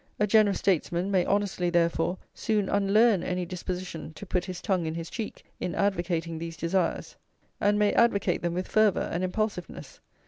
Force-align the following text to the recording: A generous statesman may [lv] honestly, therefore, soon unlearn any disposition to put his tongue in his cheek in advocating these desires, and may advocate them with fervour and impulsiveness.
A 0.19 0.25
generous 0.25 0.57
statesman 0.57 1.11
may 1.11 1.25
[lv] 1.25 1.29
honestly, 1.29 1.69
therefore, 1.69 2.17
soon 2.33 2.69
unlearn 2.69 3.21
any 3.21 3.45
disposition 3.45 4.13
to 4.13 4.25
put 4.25 4.45
his 4.45 4.59
tongue 4.59 4.87
in 4.87 4.95
his 4.95 5.11
cheek 5.11 5.45
in 5.59 5.75
advocating 5.75 6.39
these 6.39 6.57
desires, 6.57 7.17
and 7.59 7.77
may 7.77 7.93
advocate 7.93 8.41
them 8.41 8.55
with 8.55 8.67
fervour 8.67 9.07
and 9.13 9.23
impulsiveness. 9.23 9.99